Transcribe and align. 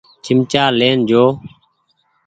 چمچآ 0.23 0.63
لين 0.79 0.99
جو۔ 1.09 1.23